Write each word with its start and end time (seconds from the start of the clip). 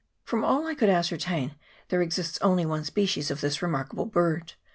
From 0.23 0.43
all 0.43 0.65
I 0.65 0.73
could 0.73 0.89
ascertain, 0.89 1.53
there 1.89 2.01
exists 2.01 2.39
only 2.41 2.65
one 2.65 2.83
species 2.83 3.29
of 3.29 3.39
this 3.39 3.61
remarkable 3.61 4.07
bird. 4.07 4.53